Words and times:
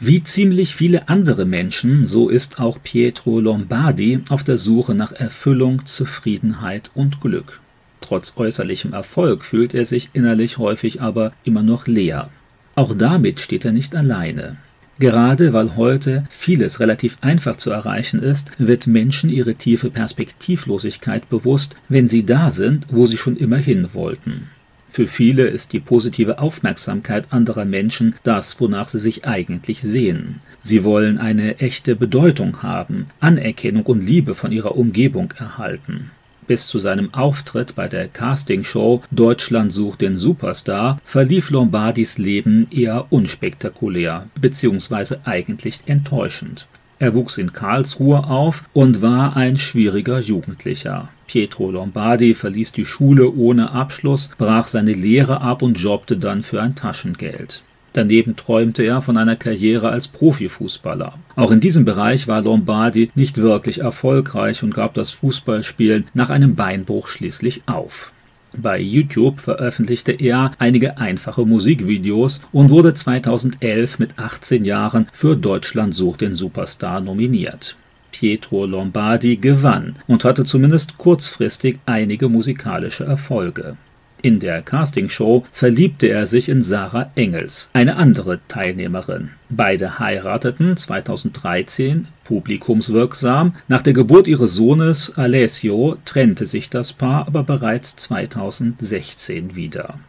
Wie 0.00 0.22
ziemlich 0.22 0.76
viele 0.76 1.08
andere 1.08 1.44
Menschen, 1.44 2.06
so 2.06 2.28
ist 2.28 2.60
auch 2.60 2.78
Pietro 2.80 3.40
Lombardi 3.40 4.20
auf 4.28 4.44
der 4.44 4.56
Suche 4.56 4.94
nach 4.94 5.10
Erfüllung, 5.10 5.86
Zufriedenheit 5.86 6.92
und 6.94 7.20
Glück. 7.20 7.60
Trotz 8.00 8.36
äußerlichem 8.36 8.92
Erfolg 8.92 9.44
fühlt 9.44 9.74
er 9.74 9.84
sich 9.84 10.10
innerlich 10.12 10.58
häufig 10.58 11.02
aber 11.02 11.32
immer 11.42 11.64
noch 11.64 11.88
leer. 11.88 12.30
Auch 12.76 12.94
damit 12.96 13.40
steht 13.40 13.64
er 13.64 13.72
nicht 13.72 13.96
alleine. 13.96 14.56
Gerade 15.00 15.52
weil 15.52 15.74
heute 15.74 16.24
vieles 16.30 16.78
relativ 16.78 17.16
einfach 17.20 17.56
zu 17.56 17.70
erreichen 17.72 18.20
ist, 18.20 18.52
wird 18.58 18.86
Menschen 18.86 19.30
ihre 19.30 19.56
tiefe 19.56 19.90
Perspektivlosigkeit 19.90 21.28
bewusst, 21.28 21.74
wenn 21.88 22.06
sie 22.06 22.24
da 22.24 22.52
sind, 22.52 22.86
wo 22.90 23.06
sie 23.06 23.16
schon 23.16 23.36
immer 23.36 23.56
hin 23.56 23.88
wollten. 23.94 24.48
Für 24.90 25.06
viele 25.06 25.46
ist 25.46 25.72
die 25.72 25.80
positive 25.80 26.38
Aufmerksamkeit 26.38 27.32
anderer 27.32 27.64
Menschen 27.64 28.14
das, 28.22 28.60
wonach 28.60 28.88
sie 28.88 28.98
sich 28.98 29.26
eigentlich 29.26 29.80
sehen. 29.82 30.40
Sie 30.62 30.84
wollen 30.84 31.18
eine 31.18 31.58
echte 31.60 31.94
Bedeutung 31.94 32.62
haben, 32.62 33.06
Anerkennung 33.20 33.84
und 33.86 34.04
Liebe 34.04 34.34
von 34.34 34.52
ihrer 34.52 34.76
Umgebung 34.76 35.32
erhalten. 35.38 36.10
Bis 36.46 36.66
zu 36.66 36.78
seinem 36.78 37.12
Auftritt 37.12 37.74
bei 37.74 37.88
der 37.88 38.08
Castingshow 38.08 39.02
Deutschland 39.10 39.70
sucht 39.70 40.00
den 40.00 40.16
Superstar 40.16 40.98
verlief 41.04 41.50
Lombardis 41.50 42.16
Leben 42.16 42.66
eher 42.70 43.06
unspektakulär 43.10 44.26
bzw. 44.40 45.16
eigentlich 45.24 45.80
enttäuschend. 45.84 46.66
Er 46.98 47.14
wuchs 47.14 47.36
in 47.36 47.52
Karlsruhe 47.52 48.24
auf 48.24 48.64
und 48.72 49.02
war 49.02 49.36
ein 49.36 49.58
schwieriger 49.58 50.20
Jugendlicher. 50.20 51.10
Pietro 51.28 51.70
Lombardi 51.70 52.34
verließ 52.34 52.72
die 52.72 52.84
Schule 52.84 53.30
ohne 53.30 53.70
Abschluss, 53.70 54.30
brach 54.38 54.66
seine 54.66 54.92
Lehre 54.92 55.40
ab 55.40 55.62
und 55.62 55.78
jobbte 55.78 56.16
dann 56.16 56.42
für 56.42 56.60
ein 56.60 56.74
Taschengeld. 56.74 57.62
Daneben 57.92 58.36
träumte 58.36 58.82
er 58.82 59.02
von 59.02 59.16
einer 59.16 59.36
Karriere 59.36 59.90
als 59.90 60.08
Profifußballer. 60.08 61.14
Auch 61.36 61.50
in 61.50 61.60
diesem 61.60 61.84
Bereich 61.84 62.28
war 62.28 62.42
Lombardi 62.42 63.10
nicht 63.14 63.38
wirklich 63.38 63.80
erfolgreich 63.80 64.62
und 64.62 64.74
gab 64.74 64.94
das 64.94 65.10
Fußballspielen 65.10 66.06
nach 66.14 66.30
einem 66.30 66.54
Beinbruch 66.54 67.08
schließlich 67.08 67.62
auf. 67.66 68.12
Bei 68.56 68.80
YouTube 68.80 69.40
veröffentlichte 69.40 70.12
er 70.12 70.52
einige 70.58 70.96
einfache 70.96 71.44
Musikvideos 71.44 72.40
und 72.50 72.70
wurde 72.70 72.94
2011 72.94 73.98
mit 73.98 74.18
18 74.18 74.64
Jahren 74.64 75.06
für 75.12 75.36
Deutschland 75.36 75.94
sucht 75.94 76.22
den 76.22 76.34
Superstar 76.34 77.00
nominiert. 77.00 77.76
Pietro 78.12 78.66
Lombardi 78.66 79.36
gewann 79.36 79.96
und 80.06 80.24
hatte 80.24 80.44
zumindest 80.44 80.98
kurzfristig 80.98 81.78
einige 81.86 82.28
musikalische 82.28 83.04
Erfolge. 83.04 83.76
In 84.20 84.40
der 84.40 84.62
Castingshow 84.62 85.44
verliebte 85.52 86.08
er 86.08 86.26
sich 86.26 86.48
in 86.48 86.60
Sarah 86.60 87.10
Engels, 87.14 87.70
eine 87.72 87.96
andere 87.96 88.40
Teilnehmerin. 88.48 89.30
Beide 89.48 90.00
heirateten 90.00 90.76
2013 90.76 92.08
publikumswirksam. 92.24 93.54
Nach 93.68 93.82
der 93.82 93.92
Geburt 93.92 94.26
ihres 94.26 94.54
Sohnes 94.54 95.16
Alessio 95.16 95.96
trennte 96.04 96.46
sich 96.46 96.68
das 96.68 96.92
Paar 96.92 97.28
aber 97.28 97.44
bereits 97.44 97.94
2016 97.94 99.54
wieder. 99.54 100.00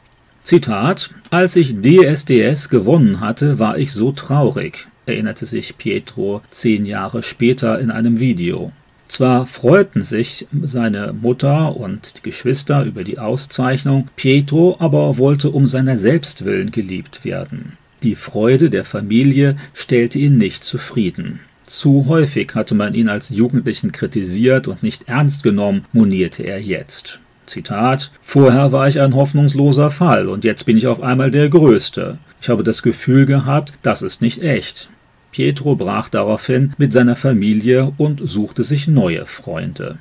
Zitat: 0.41 1.11
Als 1.29 1.55
ich 1.55 1.75
DSDS 1.81 2.69
gewonnen 2.69 3.19
hatte, 3.19 3.59
war 3.59 3.77
ich 3.77 3.93
so 3.93 4.11
traurig 4.11 4.87
erinnerte 5.09 5.45
sich 5.45 5.77
Pietro 5.77 6.41
zehn 6.49 6.85
Jahre 6.85 7.23
später 7.23 7.79
in 7.79 7.91
einem 7.91 8.19
Video. 8.19 8.71
Zwar 9.07 9.47
freuten 9.47 10.03
sich 10.03 10.47
seine 10.61 11.13
Mutter 11.13 11.75
und 11.75 12.17
die 12.17 12.21
Geschwister 12.21 12.83
über 12.83 13.03
die 13.03 13.17
Auszeichnung, 13.17 14.07
Pietro 14.15 14.77
aber 14.79 15.17
wollte 15.17 15.49
um 15.49 15.65
seiner 15.65 15.97
selbst 15.97 16.45
willen 16.45 16.71
geliebt 16.71 17.25
werden. 17.25 17.77
Die 18.03 18.15
Freude 18.15 18.69
der 18.69 18.85
Familie 18.85 19.57
stellte 19.73 20.19
ihn 20.19 20.37
nicht 20.37 20.63
zufrieden. 20.63 21.39
Zu 21.65 22.05
häufig 22.07 22.51
hatte 22.55 22.75
man 22.75 22.93
ihn 22.93 23.09
als 23.09 23.29
Jugendlichen 23.29 23.91
kritisiert 23.91 24.67
und 24.67 24.83
nicht 24.83 25.09
ernst 25.09 25.43
genommen, 25.43 25.85
monierte 25.91 26.43
er 26.43 26.61
jetzt. 26.61 27.19
Zitat 27.47 28.11
Vorher 28.21 28.71
war 28.71 28.87
ich 28.87 29.01
ein 29.01 29.15
hoffnungsloser 29.15 29.91
Fall 29.91 30.29
und 30.29 30.43
jetzt 30.43 30.65
bin 30.65 30.77
ich 30.77 30.87
auf 30.87 31.01
einmal 31.01 31.31
der 31.31 31.49
Größte. 31.49 32.19
Ich 32.41 32.49
habe 32.49 32.63
das 32.63 32.83
Gefühl 32.83 33.25
gehabt, 33.25 33.73
das 33.81 34.01
ist 34.01 34.21
nicht 34.21 34.43
echt. 34.43 34.89
Pietro 35.31 35.75
brach 35.75 36.09
daraufhin 36.09 36.73
mit 36.77 36.93
seiner 36.93 37.15
Familie 37.15 37.93
und 37.97 38.21
suchte 38.23 38.63
sich 38.63 38.87
neue 38.87 39.25
Freunde. 39.25 39.97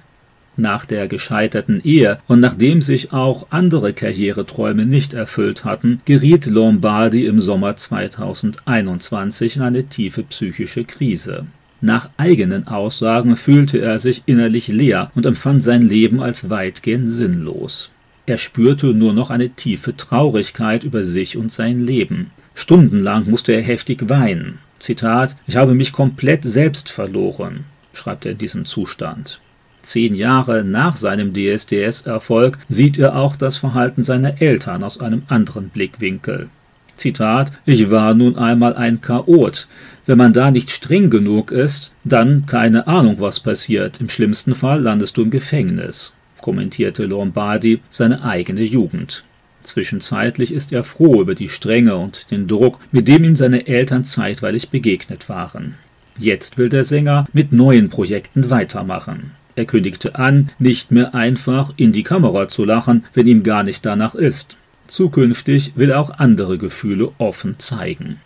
Nach 0.56 0.84
der 0.84 1.06
gescheiterten 1.06 1.80
Ehe 1.84 2.18
und 2.26 2.40
nachdem 2.40 2.82
sich 2.82 3.12
auch 3.12 3.46
andere 3.50 3.92
Karriereträume 3.92 4.86
nicht 4.86 5.14
erfüllt 5.14 5.64
hatten, 5.64 6.00
geriet 6.04 6.46
Lombardi 6.46 7.26
im 7.26 7.38
Sommer 7.38 7.76
2021 7.76 9.56
in 9.56 9.62
eine 9.62 9.84
tiefe 9.84 10.24
psychische 10.24 10.84
Krise. 10.84 11.46
Nach 11.80 12.10
eigenen 12.16 12.66
Aussagen 12.66 13.36
fühlte 13.36 13.78
er 13.78 14.00
sich 14.00 14.22
innerlich 14.26 14.66
leer 14.66 15.12
und 15.14 15.26
empfand 15.26 15.62
sein 15.62 15.82
Leben 15.82 16.20
als 16.20 16.50
weitgehend 16.50 17.08
sinnlos. 17.08 17.92
Er 18.26 18.36
spürte 18.36 18.88
nur 18.88 19.12
noch 19.12 19.30
eine 19.30 19.50
tiefe 19.50 19.94
Traurigkeit 19.94 20.82
über 20.82 21.04
sich 21.04 21.36
und 21.36 21.52
sein 21.52 21.86
Leben. 21.86 22.32
Stundenlang 22.54 23.30
musste 23.30 23.52
er 23.52 23.62
heftig 23.62 24.08
weinen. 24.08 24.58
Zitat, 24.78 25.36
ich 25.46 25.56
habe 25.56 25.74
mich 25.74 25.92
komplett 25.92 26.44
selbst 26.44 26.90
verloren, 26.90 27.64
schreibt 27.92 28.26
er 28.26 28.32
in 28.32 28.38
diesem 28.38 28.64
Zustand. 28.64 29.40
Zehn 29.82 30.14
Jahre 30.14 30.64
nach 30.64 30.96
seinem 30.96 31.32
DSDS-Erfolg 31.32 32.58
sieht 32.68 32.98
er 32.98 33.16
auch 33.16 33.36
das 33.36 33.56
Verhalten 33.56 34.02
seiner 34.02 34.42
Eltern 34.42 34.84
aus 34.84 35.00
einem 35.00 35.22
anderen 35.28 35.68
Blickwinkel. 35.70 36.50
Zitat, 36.96 37.52
ich 37.64 37.90
war 37.90 38.14
nun 38.14 38.36
einmal 38.36 38.74
ein 38.74 39.00
Chaot. 39.00 39.68
Wenn 40.04 40.18
man 40.18 40.32
da 40.32 40.50
nicht 40.50 40.70
streng 40.70 41.10
genug 41.10 41.52
ist, 41.52 41.94
dann 42.04 42.46
keine 42.46 42.88
Ahnung, 42.88 43.20
was 43.20 43.40
passiert. 43.40 44.00
Im 44.00 44.08
schlimmsten 44.08 44.54
Fall 44.54 44.82
landest 44.82 45.16
du 45.16 45.22
im 45.22 45.30
Gefängnis, 45.30 46.12
kommentierte 46.42 47.04
Lombardi 47.06 47.80
seine 47.88 48.24
eigene 48.24 48.62
Jugend. 48.62 49.24
Zwischenzeitlich 49.62 50.52
ist 50.52 50.72
er 50.72 50.84
froh 50.84 51.20
über 51.20 51.34
die 51.34 51.48
Strenge 51.48 51.96
und 51.96 52.30
den 52.30 52.46
Druck, 52.46 52.78
mit 52.92 53.08
dem 53.08 53.24
ihm 53.24 53.36
seine 53.36 53.66
Eltern 53.66 54.04
zeitweilig 54.04 54.70
begegnet 54.70 55.28
waren. 55.28 55.74
Jetzt 56.18 56.58
will 56.58 56.68
der 56.68 56.84
Sänger 56.84 57.26
mit 57.32 57.52
neuen 57.52 57.90
Projekten 57.90 58.50
weitermachen. 58.50 59.32
Er 59.56 59.64
kündigte 59.64 60.16
an, 60.16 60.50
nicht 60.58 60.90
mehr 60.90 61.14
einfach 61.14 61.72
in 61.76 61.92
die 61.92 62.02
Kamera 62.02 62.48
zu 62.48 62.64
lachen, 62.64 63.04
wenn 63.12 63.26
ihm 63.26 63.42
gar 63.42 63.62
nicht 63.62 63.84
danach 63.84 64.14
ist. 64.14 64.56
Zukünftig 64.86 65.72
will 65.76 65.90
er 65.90 66.00
auch 66.00 66.10
andere 66.18 66.58
Gefühle 66.58 67.12
offen 67.18 67.58
zeigen. 67.58 68.20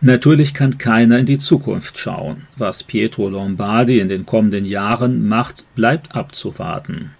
Natürlich 0.00 0.52
kann 0.52 0.76
keiner 0.76 1.18
in 1.18 1.26
die 1.26 1.38
Zukunft 1.38 1.96
schauen. 1.98 2.46
Was 2.56 2.82
Pietro 2.82 3.28
Lombardi 3.28 4.00
in 4.00 4.08
den 4.08 4.26
kommenden 4.26 4.64
Jahren 4.64 5.26
macht, 5.26 5.64
bleibt 5.76 6.14
abzuwarten. 6.14 7.12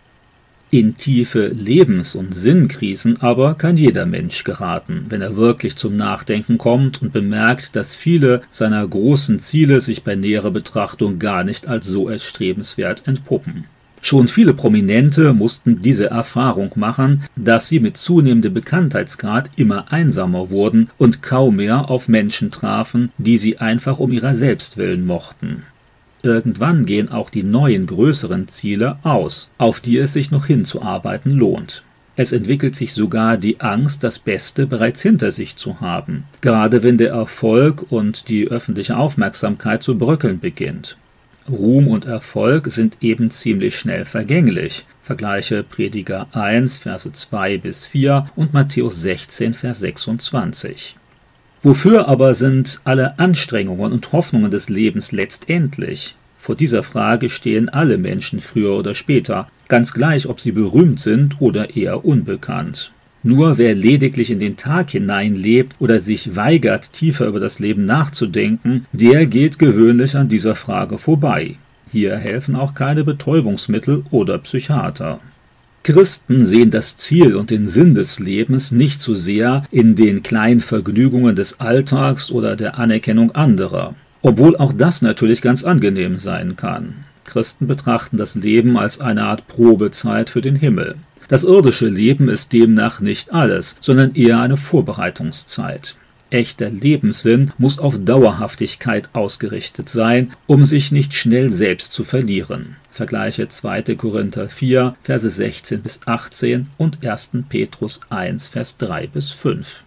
In 0.75 0.97
tiefe 0.97 1.47
Lebens- 1.47 2.17
und 2.17 2.35
Sinnkrisen 2.35 3.23
aber 3.23 3.55
kann 3.55 3.77
jeder 3.77 4.07
Mensch 4.07 4.43
geraten, 4.43 5.07
wenn 5.09 5.23
er 5.23 5.37
wirklich 5.37 5.77
zum 5.77 5.97
Nachdenken 5.97 6.59
kommt 6.59 7.01
und 7.01 7.13
bemerkt, 7.13 7.77
dass 7.77 7.95
viele 7.95 8.43
seiner 8.51 8.85
großen 8.85 9.39
Ziele 9.39 9.81
sich 9.81 10.03
bei 10.03 10.17
näherer 10.17 10.51
Betrachtung 10.51 11.21
gar 11.21 11.45
nicht 11.45 11.69
als 11.69 11.87
so 11.87 12.09
erstrebenswert 12.09 13.07
entpuppen. 13.07 13.67
Schon 14.01 14.27
viele 14.27 14.53
Prominente 14.53 15.33
mussten 15.33 15.79
diese 15.79 16.11
Erfahrung 16.11 16.73
machen, 16.75 17.23
dass 17.37 17.69
sie 17.69 17.79
mit 17.79 17.97
zunehmendem 17.97 18.55
Bekanntheitsgrad 18.55 19.51
immer 19.55 19.93
einsamer 19.93 20.51
wurden 20.51 20.91
und 20.99 21.23
kaum 21.23 21.55
mehr 21.55 21.89
auf 21.89 22.09
Menschen 22.09 22.51
trafen, 22.51 23.13
die 23.17 23.37
sie 23.37 23.59
einfach 23.59 24.01
um 24.01 24.11
ihrer 24.11 24.35
selbst 24.35 24.77
willen 24.77 25.07
mochten. 25.07 25.63
Irgendwann 26.25 26.87
gehen 26.87 27.11
auch 27.11 27.29
die 27.29 27.43
neuen 27.43 27.87
größeren 27.87 28.49
Ziele 28.49 28.97
aus, 29.03 29.51
auf 29.59 29.81
die 29.81 29.99
es 29.99 30.15
sich 30.15 30.31
noch 30.31 30.47
hinzuarbeiten 30.47 31.33
lohnt. 31.33 31.85
Es 32.17 32.33
entwickelt 32.33 32.75
sich 32.75 32.95
sogar 32.95 33.37
die 33.37 33.61
Angst, 33.61 34.03
das 34.03 34.19
Beste 34.19 34.67
bereits 34.67 35.03
hinter 35.03 35.31
sich 35.31 35.57
zu 35.57 35.83
haben, 35.83 36.25
gerade 36.41 36.83
wenn 36.83 36.97
der 36.97 37.11
Erfolg 37.11 37.93
und 37.93 38.31
die 38.31 38.49
öffentliche 38.49 38.97
Aufmerksamkeit 38.97 39.83
zu 39.83 39.99
bröckeln 39.99 40.41
beginnt. 40.41 40.97
Ruhm 41.47 41.89
und 41.89 42.07
Erfolg 42.07 42.69
sind 42.69 42.97
eben 43.03 43.31
ziemlich 43.31 43.79
schnell 43.79 44.07
vergänglich. 44.07 44.87
Vergleiche 45.03 45.63
Prediger 45.63 46.29
1, 46.33 46.79
Verse 46.79 47.13
2 47.13 47.59
bis 47.59 47.87
4 47.87 48.31
und 48.35 48.55
Matthäus 48.55 49.03
16, 49.03 49.53
Vers 49.53 49.81
26. 49.81 50.97
Wofür 51.65 52.09
aber 52.09 52.35
sind 52.35 52.83
alle 52.85 53.19
Anstrengungen 53.19 53.91
und 53.91 54.13
Hoffnungen 54.13 54.51
des 54.51 54.69
Lebens 54.69 55.13
letztendlich? 55.13 56.15
Vor 56.37 56.57
dieser 56.57 56.83
Frage 56.83 57.31
stehen 57.31 57.71
alle 57.71 57.97
Menschen 57.97 58.41
früher 58.41 58.77
oder 58.77 58.93
später, 58.93 59.49
ganz 59.69 59.95
gleich, 59.95 60.29
ob 60.29 60.41
sie 60.41 60.53
berühmt 60.53 61.01
sind 61.01 61.41
oder 61.41 61.75
eher 61.75 62.05
unbekannt. 62.05 62.93
Nur 63.23 63.57
wer 63.57 63.75
lediglich 63.75 64.31
in 64.31 64.41
den 64.41 64.59
Tag 64.59 64.91
hineinlebt 64.91 65.77
oder 65.79 66.01
sich 66.01 66.37
weigert, 66.37 66.93
tiefer 66.93 67.27
über 67.27 67.41
das 67.41 67.61
Leben 67.61 67.87
nachzudenken, 67.87 68.85
der 68.93 69.25
geht 69.25 69.59
gewöhnlich 69.59 70.17
an 70.19 70.29
dieser 70.29 70.55
Frage 70.55 70.99
vorbei. 70.99 71.57
Hier 71.91 72.15
helfen 72.19 72.57
auch 72.57 72.75
keine 72.75 73.05
Betäubungsmittel 73.05 74.05
oder 74.11 74.37
Psychiater. 74.37 75.19
Christen 75.85 76.43
sehen 76.43 76.71
das 76.71 76.97
Ziel 76.97 77.37
und 77.37 77.51
den 77.51 77.67
Sinn 77.69 77.93
des 77.93 78.19
Lebens 78.19 78.73
nicht 78.73 79.03
so 79.03 79.15
sehr 79.15 79.65
in 79.71 79.95
den 79.95 80.23
kleinen 80.23 80.63
Vergnügungen 80.63 81.37
des 81.37 81.61
Alltags 81.61 82.33
oder 82.33 82.57
der 82.57 82.79
Anerkennung 82.79 83.33
anderer, 83.33 83.95
obwohl 84.23 84.57
auch 84.57 84.73
das 84.73 85.03
natürlich 85.03 85.43
ganz 85.43 85.63
angenehm 85.63 86.17
sein 86.17 86.57
kann. 86.57 87.05
Christen 87.25 87.67
betrachten 87.67 88.17
das 88.17 88.35
Leben 88.35 88.79
als 88.79 89.03
eine 89.03 89.25
Art 89.25 89.47
Probezeit 89.47 90.31
für 90.31 90.41
den 90.41 90.57
Himmel. 90.57 90.95
Das 91.29 91.45
irdische 91.45 91.89
Leben 91.89 92.31
ist 92.31 92.55
demnach 92.55 93.01
nicht 93.01 93.35
alles, 93.35 93.77
sondern 93.79 94.15
eher 94.15 94.41
eine 94.41 94.57
Vorbereitungszeit. 94.57 95.97
Echter 96.35 96.69
Lebenssinn 96.69 97.53
muss 97.59 97.79
auf 97.79 97.97
Dauerhaftigkeit 97.97 99.09
ausgerichtet 99.13 99.89
sein, 99.89 100.33
um 100.49 100.65
sich 100.65 100.91
nicht 100.91 101.15
schnell 101.15 101.49
selbst 101.49 101.93
zu 101.93 102.03
verlieren. 102.03 102.75
Vergleiche 102.91 103.47
2. 103.47 103.95
Korinther 103.95 104.49
4, 104.49 104.97
Verse 105.01 105.31
16 105.31 105.81
bis 105.81 106.01
18 106.07 106.67
und 106.77 107.07
1. 107.07 107.31
Petrus 107.49 108.01
1, 108.11 108.49
Vers 108.49 108.79
3 108.79 109.07
bis 109.07 109.31
5. 109.31 109.85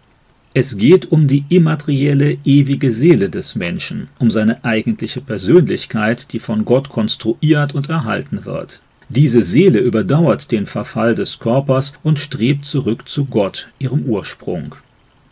Es 0.53 0.77
geht 0.77 1.11
um 1.11 1.27
die 1.27 1.43
immaterielle, 1.49 2.37
ewige 2.45 2.93
Seele 2.93 3.29
des 3.29 3.55
Menschen, 3.55 4.07
um 4.17 4.31
seine 4.31 4.63
eigentliche 4.63 5.19
Persönlichkeit, 5.19 6.31
die 6.31 6.39
von 6.39 6.63
Gott 6.63 6.87
konstruiert 6.87 7.75
und 7.75 7.89
erhalten 7.89 8.45
wird. 8.45 8.81
Diese 9.09 9.43
Seele 9.43 9.79
überdauert 9.79 10.49
den 10.53 10.65
Verfall 10.65 11.13
des 11.13 11.39
Körpers 11.39 11.95
und 12.03 12.19
strebt 12.19 12.63
zurück 12.63 13.09
zu 13.09 13.25
Gott, 13.25 13.67
ihrem 13.79 14.03
Ursprung. 14.03 14.75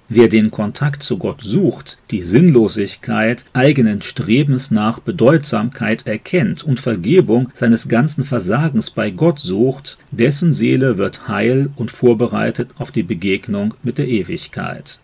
Wer 0.07 0.27
den 0.27 0.51
Kontakt 0.51 1.01
zu 1.01 1.17
Gott 1.17 1.41
sucht, 1.41 1.97
die 2.11 2.21
Sinnlosigkeit 2.21 3.43
eigenen 3.53 4.03
Strebens 4.03 4.69
nach 4.69 4.99
Bedeutsamkeit 4.99 6.05
erkennt 6.05 6.63
und 6.63 6.79
Vergebung 6.79 7.49
seines 7.55 7.87
ganzen 7.87 8.23
Versagens 8.23 8.91
bei 8.91 9.09
Gott 9.09 9.39
sucht, 9.39 9.97
dessen 10.11 10.53
Seele 10.53 10.99
wird 10.99 11.27
heil 11.27 11.71
und 11.75 11.89
vorbereitet 11.89 12.69
auf 12.77 12.91
die 12.91 13.01
Begegnung 13.01 13.73
mit 13.81 13.97
der 13.97 14.07
Ewigkeit. 14.07 14.99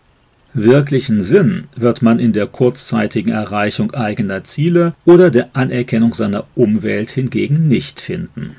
Wirklichen 0.54 1.20
Sinn 1.20 1.64
wird 1.74 2.02
man 2.02 2.20
in 2.20 2.32
der 2.32 2.46
kurzzeitigen 2.46 3.30
Erreichung 3.30 3.94
eigener 3.94 4.44
Ziele 4.44 4.94
oder 5.04 5.30
der 5.30 5.48
Anerkennung 5.54 6.14
seiner 6.14 6.44
Umwelt 6.54 7.10
hingegen 7.10 7.66
nicht 7.66 7.98
finden. 7.98 8.54